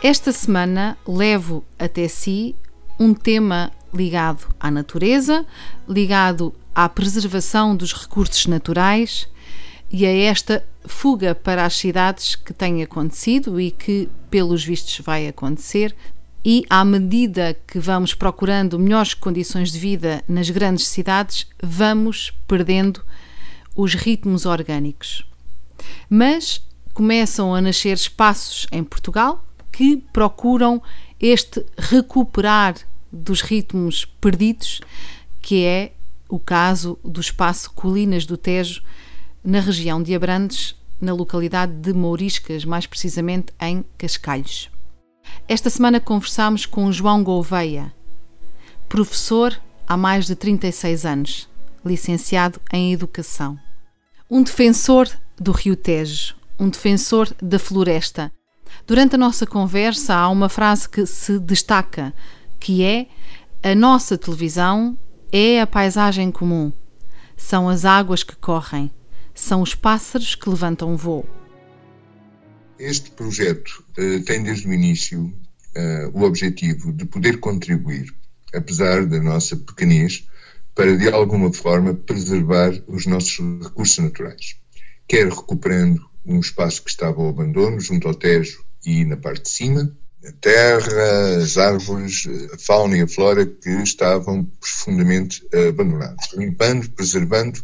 Esta 0.00 0.30
semana 0.30 0.96
levo 1.04 1.64
até 1.76 2.06
si 2.06 2.54
um 3.00 3.12
tema 3.12 3.72
ligado 3.92 4.46
à 4.60 4.70
natureza, 4.70 5.44
ligado 5.88 6.54
à 6.72 6.88
preservação 6.88 7.74
dos 7.74 7.92
recursos 7.92 8.46
naturais 8.46 9.28
e 9.90 10.06
a 10.06 10.12
esta 10.16 10.64
fuga 10.86 11.34
para 11.34 11.64
as 11.64 11.76
cidades 11.76 12.36
que 12.36 12.52
tem 12.52 12.80
acontecido 12.80 13.60
e 13.60 13.72
que, 13.72 14.08
pelos 14.30 14.64
vistos, 14.64 15.00
vai 15.00 15.26
acontecer. 15.26 15.96
E 16.44 16.64
à 16.70 16.84
medida 16.84 17.56
que 17.66 17.80
vamos 17.80 18.14
procurando 18.14 18.78
melhores 18.78 19.14
condições 19.14 19.72
de 19.72 19.80
vida 19.80 20.22
nas 20.28 20.48
grandes 20.48 20.86
cidades, 20.86 21.48
vamos 21.60 22.32
perdendo 22.46 23.04
os 23.74 23.94
ritmos 23.94 24.46
orgânicos. 24.46 25.28
Mas 26.08 26.62
começam 26.94 27.52
a 27.52 27.60
nascer 27.60 27.94
espaços 27.94 28.68
em 28.70 28.84
Portugal 28.84 29.44
que 29.78 29.96
procuram 30.12 30.82
este 31.20 31.64
recuperar 31.78 32.74
dos 33.12 33.40
ritmos 33.40 34.04
perdidos, 34.04 34.80
que 35.40 35.64
é 35.64 35.92
o 36.28 36.36
caso 36.36 36.98
do 37.04 37.20
espaço 37.20 37.70
Colinas 37.70 38.26
do 38.26 38.36
Tejo, 38.36 38.82
na 39.44 39.60
região 39.60 40.02
de 40.02 40.16
Abrantes, 40.16 40.74
na 41.00 41.12
localidade 41.12 41.72
de 41.74 41.92
Mouriscas, 41.92 42.64
mais 42.64 42.88
precisamente 42.88 43.52
em 43.60 43.84
Cascalhos. 43.96 44.68
Esta 45.46 45.70
semana 45.70 46.00
conversamos 46.00 46.66
com 46.66 46.90
João 46.90 47.22
Gouveia, 47.22 47.94
professor 48.88 49.56
há 49.86 49.96
mais 49.96 50.26
de 50.26 50.34
36 50.34 51.06
anos, 51.06 51.48
licenciado 51.86 52.60
em 52.72 52.92
Educação. 52.92 53.56
Um 54.28 54.42
defensor 54.42 55.08
do 55.38 55.52
Rio 55.52 55.76
Tejo, 55.76 56.34
um 56.58 56.68
defensor 56.68 57.32
da 57.40 57.60
floresta, 57.60 58.32
Durante 58.88 59.16
a 59.16 59.18
nossa 59.18 59.46
conversa 59.46 60.14
há 60.14 60.30
uma 60.30 60.48
frase 60.48 60.88
que 60.88 61.04
se 61.04 61.38
destaca, 61.38 62.10
que 62.58 62.82
é 62.82 63.06
a 63.62 63.74
nossa 63.74 64.16
televisão 64.16 64.96
é 65.30 65.60
a 65.60 65.66
paisagem 65.66 66.32
comum. 66.32 66.72
São 67.36 67.68
as 67.68 67.84
águas 67.84 68.22
que 68.22 68.34
correm, 68.34 68.90
são 69.34 69.60
os 69.60 69.74
pássaros 69.74 70.34
que 70.34 70.48
levantam 70.48 70.96
voo. 70.96 71.28
Este 72.78 73.10
projeto 73.10 73.84
uh, 73.98 74.24
tem 74.24 74.42
desde 74.42 74.66
o 74.66 74.72
início 74.72 75.20
uh, 75.20 76.18
o 76.18 76.22
objetivo 76.22 76.90
de 76.90 77.04
poder 77.04 77.40
contribuir, 77.40 78.10
apesar 78.54 79.04
da 79.04 79.20
nossa 79.20 79.54
pequenez, 79.54 80.26
para 80.74 80.96
de 80.96 81.10
alguma 81.10 81.52
forma 81.52 81.92
preservar 81.92 82.72
os 82.86 83.04
nossos 83.04 83.38
recursos 83.62 83.98
naturais, 83.98 84.56
quer 85.06 85.28
recuperando 85.28 86.08
um 86.24 86.40
espaço 86.40 86.82
que 86.82 86.88
estava 86.88 87.20
ao 87.20 87.28
abandono, 87.28 87.78
junto 87.80 88.08
ao 88.08 88.14
Tejo 88.14 88.66
e 88.84 89.04
na 89.04 89.16
parte 89.16 89.42
de 89.42 89.50
cima, 89.50 89.96
a 90.24 90.32
terra, 90.32 91.36
as 91.36 91.56
árvores, 91.56 92.26
a 92.52 92.58
fauna 92.58 92.96
e 92.96 93.02
a 93.02 93.08
flora 93.08 93.46
que 93.46 93.70
estavam 93.82 94.44
profundamente 94.44 95.46
abandonados, 95.68 96.32
limpando, 96.34 96.90
preservando 96.90 97.62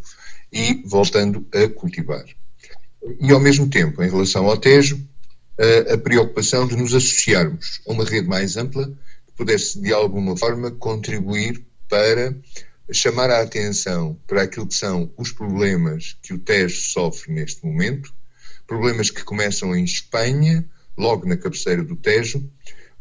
e 0.51 0.81
voltando 0.85 1.45
a 1.53 1.67
cultivar. 1.67 2.25
E 3.19 3.31
ao 3.31 3.39
mesmo 3.39 3.69
tempo, 3.69 4.01
em 4.01 4.09
relação 4.09 4.47
ao 4.47 4.57
Tejo, 4.57 4.99
a 5.91 5.97
preocupação 5.97 6.67
de 6.67 6.75
nos 6.75 6.93
associarmos 6.93 7.81
a 7.87 7.91
uma 7.91 8.03
rede 8.05 8.27
mais 8.27 8.57
ampla 8.57 8.87
que 8.87 9.33
pudesse 9.35 9.79
de 9.79 9.93
alguma 9.93 10.35
forma 10.35 10.71
contribuir 10.71 11.63
para 11.89 12.35
chamar 12.91 13.29
a 13.29 13.41
atenção 13.41 14.17
para 14.27 14.43
aquilo 14.43 14.67
que 14.67 14.75
são 14.75 15.11
os 15.17 15.31
problemas 15.31 16.17
que 16.21 16.33
o 16.33 16.37
Tejo 16.39 16.81
sofre 16.81 17.33
neste 17.33 17.65
momento, 17.65 18.13
problemas 18.67 19.09
que 19.09 19.23
começam 19.23 19.75
em 19.75 19.83
Espanha, 19.83 20.65
logo 20.97 21.27
na 21.27 21.37
cabeceira 21.37 21.83
do 21.83 21.95
Tejo, 21.95 22.43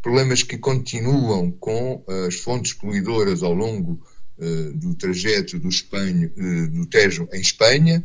problemas 0.02 0.42
que 0.42 0.58
continuam 0.58 1.50
com 1.50 2.04
as 2.26 2.34
fontes 2.36 2.72
poluidoras 2.72 3.42
ao 3.42 3.54
longo 3.54 4.00
uh, 4.38 4.72
do 4.74 4.94
trajeto 4.94 5.58
do, 5.58 5.68
Espanho, 5.68 6.30
uh, 6.36 6.68
do 6.68 6.86
Tejo 6.86 7.28
em 7.32 7.40
Espanha, 7.40 8.04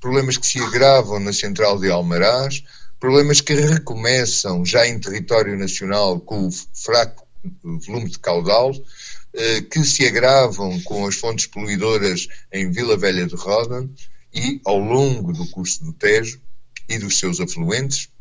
problemas 0.00 0.36
que 0.36 0.46
se 0.46 0.60
agravam 0.60 1.18
na 1.18 1.32
central 1.32 1.78
de 1.78 1.90
Almaraz, 1.90 2.62
problemas 3.00 3.40
que 3.40 3.54
recomeçam 3.54 4.64
já 4.64 4.86
em 4.86 5.00
território 5.00 5.58
nacional 5.58 6.20
com 6.20 6.46
o 6.46 6.50
fraco 6.52 7.26
volume 7.86 8.08
de 8.08 8.18
caudal, 8.18 8.72
que 9.70 9.84
se 9.84 10.06
agravam 10.06 10.80
com 10.82 11.06
as 11.06 11.16
fontes 11.16 11.46
poluidoras 11.46 12.28
em 12.52 12.70
Vila 12.70 12.96
Velha 12.96 13.26
de 13.26 13.34
Roda 13.34 13.86
e 14.34 14.60
ao 14.64 14.78
longo 14.78 15.32
do 15.32 15.46
curso 15.48 15.84
do 15.84 15.92
Tejo 15.92 16.40
e 16.88 16.98
dos 16.98 17.18
seus 17.18 17.40
afluentes, 17.40 18.08
eh, 18.08 18.13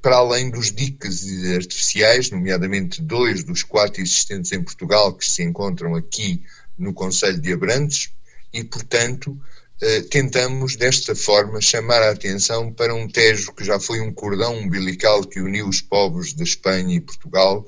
para 0.00 0.16
além 0.16 0.50
dos 0.50 0.72
diques 0.72 1.24
artificiais, 1.54 2.30
nomeadamente 2.30 3.00
dois 3.02 3.44
dos 3.44 3.62
quatro 3.62 4.00
existentes 4.00 4.50
em 4.52 4.62
Portugal 4.62 5.12
que 5.14 5.24
se 5.24 5.42
encontram 5.42 5.94
aqui 5.94 6.42
no 6.78 6.92
Conselho 6.92 7.40
de 7.40 7.52
Abrantes, 7.52 8.10
e, 8.52 8.62
portanto, 8.64 9.38
eh, 9.80 10.02
tentamos 10.02 10.76
desta 10.76 11.14
forma 11.14 11.60
chamar 11.60 12.02
a 12.02 12.10
atenção 12.10 12.72
para 12.72 12.94
um 12.94 13.08
Tejo 13.08 13.52
que 13.52 13.64
já 13.64 13.80
foi 13.80 14.00
um 14.00 14.12
cordão 14.12 14.58
umbilical 14.58 15.24
que 15.24 15.40
uniu 15.40 15.66
os 15.68 15.80
povos 15.80 16.34
da 16.34 16.44
Espanha 16.44 16.96
e 16.96 17.00
Portugal, 17.00 17.66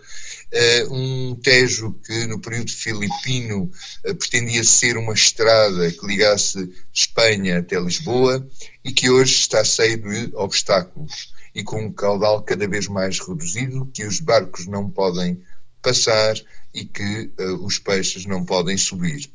eh, 0.52 0.86
um 0.90 1.34
Tejo 1.36 1.92
que 2.06 2.26
no 2.26 2.38
período 2.38 2.70
filipino 2.70 3.70
pretendia 4.18 4.62
ser 4.62 4.96
uma 4.96 5.14
estrada 5.14 5.90
que 5.90 6.06
ligasse 6.06 6.70
Espanha 6.92 7.58
até 7.58 7.80
Lisboa 7.80 8.46
e 8.84 8.92
que 8.92 9.10
hoje 9.10 9.34
está 9.34 9.64
cheio 9.64 9.96
de 9.98 10.30
obstáculos 10.36 11.33
e 11.54 11.62
com 11.62 11.84
um 11.84 11.92
caudal 11.92 12.42
cada 12.42 12.66
vez 12.66 12.88
mais 12.88 13.20
reduzido, 13.20 13.86
que 13.86 14.04
os 14.04 14.20
barcos 14.20 14.66
não 14.66 14.90
podem 14.90 15.40
passar 15.80 16.34
e 16.72 16.84
que 16.84 17.30
uh, 17.38 17.64
os 17.64 17.78
peixes 17.78 18.26
não 18.26 18.44
podem 18.44 18.76
subir. 18.76 19.30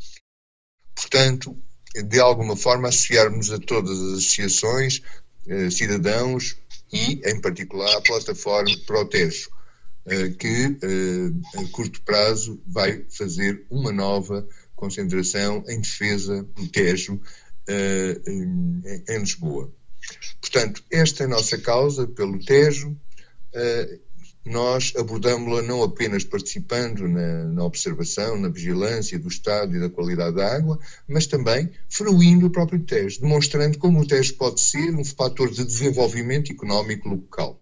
Portanto, 0.94 1.56
de 1.96 2.20
alguma 2.20 2.58
forma, 2.58 2.90
associarmos 2.90 3.52
a 3.52 3.60
todas 3.60 3.98
as 3.98 4.20
associações, 4.20 5.02
uh, 5.48 5.72
cidadãos 5.72 6.58
e, 6.92 7.22
em 7.24 7.40
particular, 7.40 7.96
a 7.96 8.02
plataforma 8.02 8.76
Protejo, 8.86 9.50
uh, 10.08 10.36
que 10.36 10.78
a 11.56 11.72
curto 11.72 12.02
prazo 12.02 12.62
vai 12.68 13.06
fazer 13.10 13.66
uma 13.70 13.94
nova 13.94 14.46
concentração 14.76 15.64
em 15.68 15.80
defesa 15.80 16.44
do 16.56 16.68
Tejo 16.68 17.22
em, 18.28 18.82
em 19.08 19.20
Lisboa. 19.20 19.72
Portanto, 20.40 20.84
esta 20.92 21.24
é 21.24 21.28
nossa 21.28 21.58
causa 21.58 22.08
pelo 22.08 22.40
Tejo. 22.40 22.90
Uh, 23.54 24.10
nós 24.46 24.94
abordámos-la 24.98 25.62
não 25.62 25.84
apenas 25.84 26.24
participando 26.24 27.08
na, 27.08 27.44
na, 27.46 27.64
observação, 27.64 28.40
na 28.40 28.50
vigilância 28.50 29.20
do 29.20 29.28
estado 29.28 29.76
e 29.76 29.80
da 29.80 29.90
qualidade 29.90 30.38
da 30.38 30.56
água, 30.56 30.80
mas 31.08 31.28
também 31.28 31.70
fruindo 31.88 32.48
o 32.48 32.50
próprio 32.50 32.80
Tejo, 32.80 33.22
demonstrando 33.22 33.78
como 33.78 34.00
o 34.00 34.08
Tejo 34.08 34.36
pode 34.36 34.60
ser 34.60 34.96
um 34.96 35.06
fator 35.06 35.52
de 35.52 35.64
desenvolvimento 35.64 36.52
económico 36.52 37.10
local. 37.10 37.62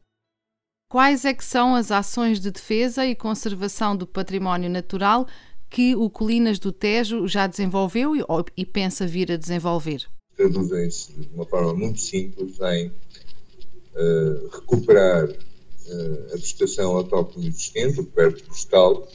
Quais 0.89 1.25
é 1.25 1.33
que 1.33 1.43
são 1.43 1.75
as 1.75 1.91
ações 1.91 2.39
de 2.39 2.51
defesa 2.51 3.05
e 3.05 3.15
conservação 3.15 3.95
do 3.95 4.07
património 4.07 4.69
natural 4.69 5.27
que 5.69 5.95
o 5.95 6.09
Colinas 6.09 6.59
do 6.59 6.71
Tejo 6.71 7.27
já 7.27 7.45
desenvolveu 7.45 8.15
e, 8.15 8.23
e 8.55 8.65
pensa 8.65 9.05
vir 9.05 9.29
a 9.31 9.35
desenvolver? 9.35 10.07
Traduzem-se 10.37 11.11
de 11.13 11.27
uma 11.33 11.45
forma 11.45 11.73
muito 11.73 11.99
simples 11.99 12.59
em 12.61 12.87
uh, 12.87 14.47
recuperar 14.49 15.27
uh, 15.27 16.33
a 16.33 16.35
vegetação 16.35 16.95
autóctone 16.95 17.47
existente, 17.47 17.99
o 17.99 18.05
coberto 18.05 18.43
florestal, 18.45 19.07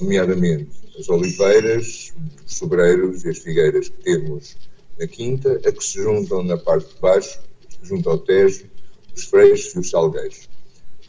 nomeadamente 0.00 0.70
as 0.98 1.08
oliveiras, 1.08 2.14
os 2.46 2.54
sobreiros 2.54 3.24
e 3.24 3.28
as 3.28 3.38
figueiras 3.38 3.88
que 3.88 3.98
temos 3.98 4.56
na 4.98 5.06
quinta, 5.06 5.60
a 5.64 5.70
que 5.70 5.84
se 5.84 6.02
juntam 6.02 6.42
na 6.42 6.56
parte 6.56 6.94
de 6.94 7.00
baixo, 7.00 7.40
junto 7.82 8.08
ao 8.08 8.18
tejo, 8.18 8.66
os 9.14 9.24
freixos 9.24 9.74
e 9.74 9.78
os 9.78 9.90
salgueiros. 9.90 10.48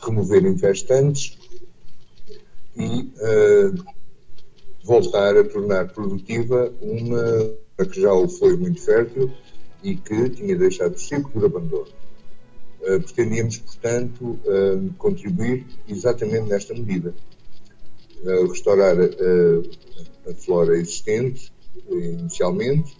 Remover 0.01 0.45
infestantes 0.45 1.37
e 2.75 3.01
uh, 3.01 3.98
voltar 4.83 5.37
a 5.37 5.43
tornar 5.43 5.93
produtiva 5.93 6.73
uma 6.81 7.85
que 7.85 8.01
já 8.01 8.13
o 8.13 8.27
foi 8.27 8.57
muito 8.57 8.81
fértil 8.81 9.31
e 9.83 9.95
que 9.95 10.29
tinha 10.29 10.55
deixado 10.57 10.95
o 10.95 10.99
ciclo 10.99 11.39
de 11.39 11.45
abandono. 11.45 11.87
pretendíamos, 13.05 13.57
portanto, 13.57 14.39
contribuir 14.97 15.65
exatamente 15.87 16.49
nesta 16.49 16.73
medida. 16.73 17.13
Restaurar 18.49 18.97
a 18.99 20.33
flora 20.33 20.77
existente, 20.77 21.51
inicialmente, 21.89 22.97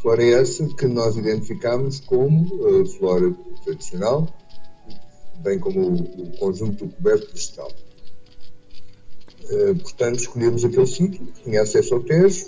flora 0.00 0.24
essa 0.24 0.66
que 0.74 0.86
nós 0.86 1.16
identificamos 1.16 2.00
como 2.00 2.48
flora 2.98 3.32
tradicional, 3.64 4.28
bem 5.42 5.58
como 5.58 5.94
o 5.94 6.36
conjunto 6.38 6.88
coberto 6.88 7.32
vegetal. 7.32 7.70
Portanto, 9.82 10.20
escolhemos 10.20 10.64
aquele 10.64 10.86
sítio 10.86 11.26
que 11.26 11.42
tinha 11.44 11.62
acesso 11.62 11.94
ao 11.94 12.00
Tejo, 12.00 12.46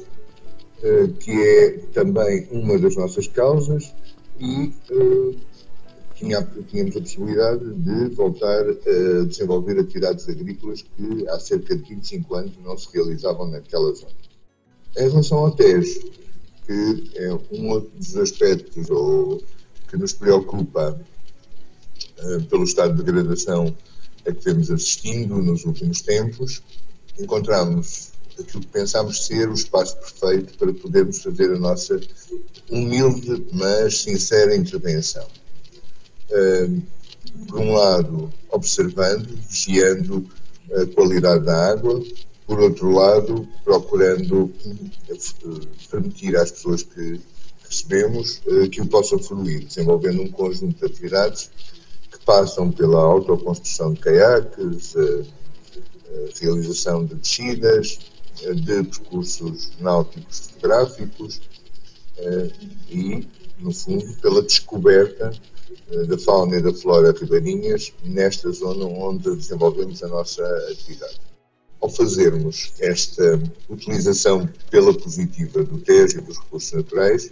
que 1.21 1.31
é 1.31 1.71
também 1.93 2.47
uma 2.51 2.79
das 2.79 2.97
nossas 2.97 3.27
causas, 3.27 3.93
e 4.39 4.73
tinha, 6.15 6.43
tínhamos 6.69 6.97
a 6.97 7.01
possibilidade 7.01 7.75
de 7.75 8.09
voltar 8.15 8.65
a 8.69 9.25
desenvolver 9.25 9.79
atividades 9.79 10.29
agrícolas 10.29 10.83
que 10.83 11.29
há 11.29 11.39
cerca 11.39 11.77
de 11.77 11.83
25 11.83 12.35
anos 12.35 12.53
não 12.65 12.77
se 12.77 12.89
realizavam 12.93 13.49
naquela 13.49 13.93
zona. 13.95 14.13
Em 14.97 15.09
relação 15.09 15.39
ao 15.39 15.51
Tejo, 15.51 16.01
que 16.67 17.11
é 17.17 17.33
um 17.53 17.81
dos 17.81 18.17
aspectos 18.17 18.89
ou, 18.91 19.43
que 19.89 19.97
nos 19.97 20.13
preocupa 20.13 20.99
uh, 22.19 22.43
pelo 22.45 22.65
estado 22.65 22.97
de 22.97 23.03
degradação 23.03 23.77
a 24.27 24.33
que 24.33 24.43
temos 24.43 24.71
assistindo 24.71 25.37
nos 25.37 25.65
últimos 25.65 26.01
tempos, 26.01 26.63
encontramos 27.19 28.13
aquilo 28.39 28.63
que 28.63 28.69
pensámos 28.69 29.27
ser 29.27 29.49
o 29.49 29.55
espaço 29.55 29.97
perfeito 29.97 30.59
para 30.59 30.73
podermos 30.73 31.23
fazer 31.23 31.53
a 31.53 31.59
nossa 31.59 32.01
humilde, 32.69 33.47
mas 33.53 33.99
sincera 33.99 34.57
intervenção. 34.57 35.27
Por 37.49 37.61
um 37.61 37.73
lado, 37.73 38.33
observando, 38.51 39.29
vigiando 39.49 40.29
a 40.73 40.87
qualidade 40.87 41.45
da 41.45 41.71
água, 41.71 42.03
por 42.47 42.61
outro 42.61 42.91
lado, 42.91 43.49
procurando 43.65 44.53
eh, 45.09 45.17
permitir 45.91 46.37
às 46.37 46.51
pessoas 46.51 46.83
que 46.83 47.21
recebemos 47.67 48.43
eh, 48.47 48.69
que 48.69 48.83
o 48.83 48.87
possam 48.87 49.19
fluir, 49.19 49.65
desenvolvendo 49.65 50.23
um 50.23 50.31
conjunto 50.31 50.79
de 50.79 50.85
atividades 50.85 51.51
passam 52.25 52.71
pela 52.71 53.01
autoconstrução 53.01 53.93
de 53.93 54.01
caiaques, 54.01 54.95
realização 56.41 57.05
de 57.05 57.15
descidas, 57.17 57.99
de 58.37 58.85
percursos 58.85 59.73
náuticos 59.81 60.41
fotográficos 60.41 61.41
e, 62.89 63.27
no 63.59 63.73
fundo, 63.73 64.15
pela 64.21 64.43
descoberta 64.43 65.33
da 66.09 66.19
fauna 66.19 66.57
e 66.57 66.63
da 66.63 66.73
flora 66.73 67.13
ribeirinhas 67.13 67.93
nesta 68.05 68.51
zona 68.53 68.87
onde 68.87 69.37
desenvolvemos 69.37 70.03
a 70.03 70.09
nossa 70.09 70.43
atividade. 70.71 71.21
Ao 71.81 71.91
fazermos 71.91 72.73
esta 72.81 73.41
utilização 73.69 74.49
pela 74.71 74.95
positiva 74.95 75.63
do 75.63 75.79
Tejo 75.79 76.19
e 76.19 76.21
dos 76.23 76.39
recursos 76.39 76.73
naturais, 76.73 77.31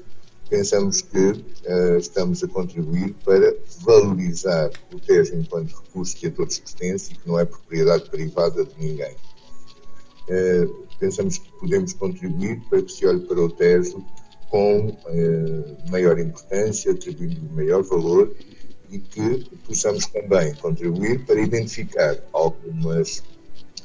pensamos 0.53 1.01
que 1.01 1.19
uh, 1.19 1.97
estamos 1.99 2.45
a 2.45 2.49
contribuir 2.49 3.15
para 3.25 3.57
valorizar 3.81 4.71
o 4.93 5.01
Tejo 5.01 5.35
enquanto 5.35 5.75
recurso 5.75 6.15
que 6.15 6.27
a 6.27 6.31
todos 6.31 6.59
pertence 6.59 7.11
e 7.11 7.17
que 7.17 7.27
não 7.27 7.41
é 7.41 7.47
propriedade 7.47 8.11
privada 8.11 8.63
de 8.63 8.79
ninguém. 8.79 9.17
Uh, 10.29 10.87
pensamos 11.01 11.39
que 11.39 11.51
podemos 11.53 11.95
contribuir 11.95 12.61
para 12.69 12.83
que 12.83 12.93
se 12.93 13.07
olhe 13.07 13.21
para 13.21 13.41
o 13.41 13.49
Tejo 13.49 14.05
com 14.51 14.89
uh, 14.89 15.91
maior 15.91 16.19
importância, 16.19 16.93
atribuindo 16.93 17.41
maior 17.55 17.83
valor 17.83 18.31
e 18.91 18.99
que 18.99 19.47
possamos 19.67 20.05
também 20.05 20.55
contribuir 20.57 21.25
para 21.25 21.41
identificar 21.41 22.19
algumas 22.31 23.23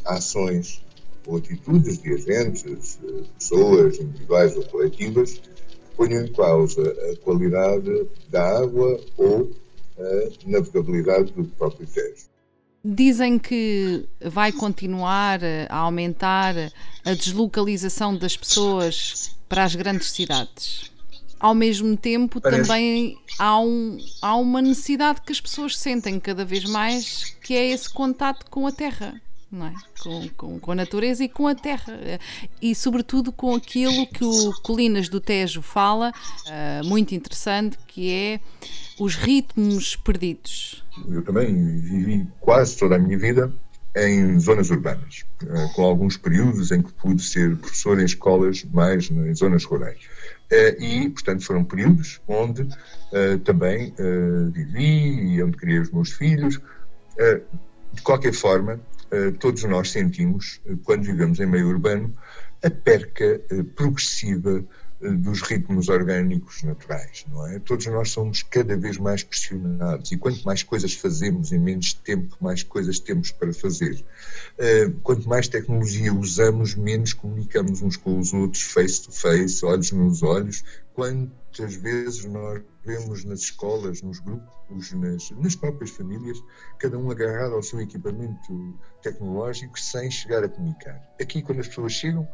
ações 0.03 0.83
ou 1.25 1.37
atitudes 1.37 1.97
de 1.99 2.13
agentes, 2.13 2.99
pessoas 3.37 3.99
individuais 3.99 4.57
ou 4.57 4.63
coletivas 4.63 5.39
ponham 5.97 6.23
em 6.23 6.31
causa 6.31 6.81
a 7.11 7.17
qualidade 7.17 8.07
da 8.29 8.59
água 8.59 9.01
ou 9.17 9.51
a 9.99 10.49
navegabilidade 10.49 11.33
do 11.33 11.43
próprio 11.43 11.87
Tejo. 11.87 12.27
Dizem 12.85 13.37
que 13.39 14.05
vai 14.21 14.51
continuar 14.51 15.39
a 15.67 15.75
aumentar 15.75 16.55
a 17.03 17.13
deslocalização 17.13 18.15
das 18.15 18.37
pessoas 18.37 19.35
para 19.49 19.63
as 19.63 19.75
grandes 19.75 20.11
cidades. 20.11 20.91
Ao 21.39 21.53
mesmo 21.53 21.97
tempo, 21.97 22.39
Parece. 22.39 22.61
também 22.61 23.17
há, 23.37 23.59
um, 23.59 23.97
há 24.21 24.35
uma 24.37 24.61
necessidade 24.61 25.21
que 25.21 25.31
as 25.31 25.41
pessoas 25.41 25.77
sentem 25.77 26.19
cada 26.19 26.45
vez 26.45 26.63
mais, 26.65 27.35
que 27.43 27.55
é 27.55 27.69
esse 27.69 27.89
contato 27.89 28.45
com 28.49 28.65
a 28.65 28.71
terra. 28.71 29.21
Não 29.51 29.67
É? 29.67 29.73
Com, 30.01 30.29
com, 30.29 30.59
com, 30.59 30.71
a 30.71 30.75
natureza 30.75 31.23
e 31.23 31.29
com 31.29 31.47
a 31.47 31.55
terra 31.55 31.93
e 32.61 32.75
sobretudo 32.75 33.31
com 33.31 33.55
aquilo 33.55 34.05
que 34.07 34.23
o 34.23 34.53
Colinas 34.61 35.09
do 35.09 35.19
Tejo 35.19 35.61
fala, 35.61 36.11
uh, 36.11 36.85
muito 36.85 37.15
interessante, 37.15 37.77
que 37.87 38.11
é 38.11 38.39
os 38.99 39.15
ritmos 39.15 39.95
perdidos. 39.95 40.83
Eu 41.07 41.23
também 41.23 41.79
vivi 41.79 42.27
quase 42.39 42.77
toda 42.77 42.95
a 42.95 42.99
minha 42.99 43.17
vida 43.17 43.51
em 43.95 44.39
zonas 44.39 44.69
urbanas, 44.69 45.23
uh, 45.43 45.73
com 45.73 45.83
alguns 45.83 46.17
períodos 46.17 46.71
em 46.71 46.81
que 46.81 46.91
pude 46.93 47.23
ser 47.23 47.55
professor 47.57 47.99
em 47.99 48.05
escolas 48.05 48.63
mais 48.65 49.09
nas 49.09 49.39
zonas 49.39 49.63
rurais. 49.63 49.99
Uh, 50.51 50.81
e, 50.81 51.09
portanto, 51.09 51.43
foram 51.43 51.63
períodos 51.63 52.21
onde 52.27 52.67
também 53.45 53.93
vivi 54.51 55.35
e 55.35 55.41
onde 55.41 55.55
criei 55.55 55.79
os 55.79 55.89
meus 55.91 56.11
filhos. 56.11 56.59
de 57.93 58.01
qualquer 58.01 58.33
forma, 58.33 58.79
todos 59.39 59.63
nós 59.63 59.91
sentimos, 59.91 60.61
quando 60.83 61.03
vivemos 61.03 61.39
em 61.39 61.45
meio 61.45 61.67
urbano, 61.67 62.13
a 62.63 62.69
perca 62.69 63.41
progressiva 63.75 64.63
dos 64.99 65.43
ritmos 65.43 65.89
orgânicos 65.89 66.63
naturais, 66.63 67.23
não 67.31 67.45
é? 67.45 67.59
Todos 67.59 67.85
nós 67.85 68.09
somos 68.09 68.41
cada 68.41 68.75
vez 68.75 68.97
mais 68.97 69.21
pressionados 69.21 70.11
e 70.11 70.17
quanto 70.17 70.43
mais 70.43 70.63
coisas 70.63 70.91
fazemos 70.95 71.51
em 71.51 71.59
menos 71.59 71.93
tempo, 71.93 72.35
mais 72.41 72.63
coisas 72.63 72.97
temos 72.97 73.29
para 73.31 73.53
fazer. 73.53 74.03
Quanto 75.03 75.29
mais 75.29 75.47
tecnologia 75.47 76.11
usamos, 76.11 76.73
menos 76.73 77.13
comunicamos 77.13 77.83
uns 77.83 77.95
com 77.95 78.17
os 78.17 78.33
outros, 78.33 78.63
face 78.63 79.03
to 79.03 79.11
face, 79.11 79.63
olhos 79.63 79.91
nos 79.91 80.23
olhos. 80.23 80.63
Quantas 80.95 81.75
vezes 81.75 82.25
nós 82.25 82.63
vemos 82.87 83.25
nas 83.25 83.41
escolas, 83.41 84.01
nos 84.01 84.19
grupos, 84.19 84.93
nas, 84.93 85.29
nas 85.31 85.55
próprias 85.57 85.91
famílias, 85.91 86.41
cada 86.79 86.97
um 86.97 87.11
agarrado 87.11 87.53
ao 87.53 87.61
seu 87.61 87.81
equipamento 87.81 88.79
tecnológico 89.01 89.77
sem 89.77 90.09
chegar 90.09 90.41
a 90.45 90.49
comunicar. 90.49 91.05
Aqui, 91.21 91.41
quando 91.41 91.59
as 91.59 91.67
pessoas 91.67 91.91
chegam, 91.91 92.25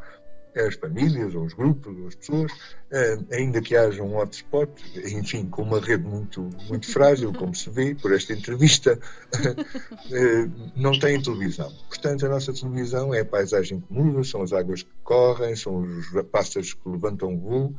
as 0.56 0.74
famílias, 0.74 1.34
ou 1.34 1.44
os 1.44 1.54
grupos, 1.54 1.98
ou 1.98 2.08
as 2.08 2.14
pessoas, 2.14 2.52
eh, 2.90 3.18
ainda 3.32 3.60
que 3.60 3.76
haja 3.76 4.02
um 4.02 4.16
hotspot, 4.16 4.70
enfim, 4.96 5.46
com 5.46 5.62
uma 5.62 5.80
rede 5.80 6.04
muito, 6.04 6.48
muito 6.68 6.90
frágil, 6.90 7.32
como 7.32 7.54
se 7.54 7.68
vê 7.70 7.94
por 7.94 8.12
esta 8.12 8.32
entrevista, 8.32 8.98
eh, 10.12 10.48
não 10.76 10.98
tem 10.98 11.20
televisão. 11.20 11.72
Portanto, 11.88 12.26
a 12.26 12.28
nossa 12.28 12.52
televisão 12.52 13.12
é 13.12 13.20
a 13.20 13.24
paisagem 13.24 13.82
muda, 13.90 14.22
são 14.22 14.42
as 14.42 14.52
águas 14.52 14.82
que 14.82 14.90
correm, 15.02 15.56
são 15.56 15.78
os 15.82 16.06
pássaros 16.30 16.72
que 16.74 16.88
levantam 16.88 17.38
voo, 17.38 17.74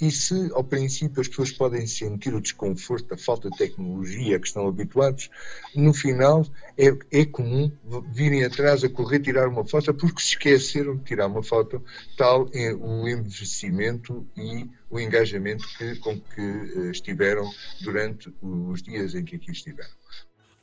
e 0.00 0.10
se 0.10 0.50
ao 0.52 0.62
princípio 0.62 1.20
as 1.20 1.28
pessoas 1.28 1.50
podem 1.52 1.86
sentir 1.86 2.34
o 2.34 2.40
desconforto, 2.40 3.14
a 3.14 3.18
falta 3.18 3.50
de 3.50 3.56
tecnologia 3.56 4.38
que 4.38 4.46
estão 4.46 4.68
habituados, 4.68 5.30
no 5.74 5.94
final 5.94 6.44
é, 6.76 6.96
é 7.10 7.24
comum 7.24 7.70
virem 8.12 8.44
atrás 8.44 8.84
a 8.84 8.88
correr 8.88 9.20
tirar 9.20 9.48
uma 9.48 9.64
foto 9.66 9.92
porque 9.94 10.20
se 10.20 10.28
esqueceram 10.28 10.96
de 10.96 11.04
tirar 11.04 11.26
uma 11.26 11.42
foto 11.42 11.82
tal 12.18 12.50
é 12.52 12.74
o 12.74 13.08
envelhecimento 13.08 14.26
e 14.36 14.68
o 14.90 14.98
engajamento 14.98 15.64
que, 15.78 15.94
com 16.00 16.20
que 16.20 16.40
uh, 16.40 16.90
estiveram 16.90 17.48
durante 17.80 18.30
os 18.42 18.82
dias 18.82 19.14
em 19.14 19.24
que 19.24 19.36
aqui 19.36 19.52
estiveram. 19.52 19.90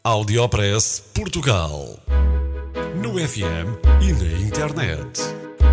Audiopress 0.04 1.00
Portugal. 1.16 1.98
No 3.02 3.18
FM 3.18 3.80
e 4.02 4.14
na 4.14 4.40
internet. 4.40 5.22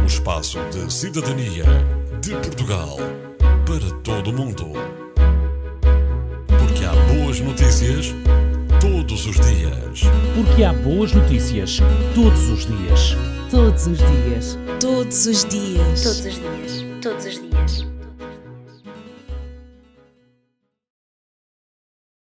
O 0.02 0.06
espaço 0.06 0.58
de 0.70 0.90
cidadania 0.92 1.64
de 2.20 2.30
Portugal 2.30 2.96
para 3.66 4.00
todo 4.02 4.30
o 4.30 4.32
mundo. 4.32 4.72
Porque 6.46 6.84
há 6.84 6.94
boas 7.12 7.40
notícias 7.40 8.14
todos 8.80 9.26
os 9.26 9.36
dias. 9.36 10.02
Porque 10.34 10.62
há 10.62 10.72
boas 10.72 11.12
notícias 11.12 11.78
todos 12.14 12.48
os 12.48 12.66
dias. 12.66 13.16
Todos 13.52 13.87
os 13.87 13.99
dias. 13.99 14.59
Todos 14.80 15.26
os 15.26 15.44
dias. 15.44 16.02
Todos 16.02 16.25
os 16.25 16.35
dias. 16.37 16.85
Todos 17.02 17.26
os 17.26 17.35
dias. 17.35 17.91